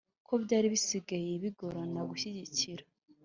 ko 0.27 0.33
byari 0.43 0.67
bisigaye 0.73 1.31
bigorana 1.43 1.99
gushyigikira 2.09 2.83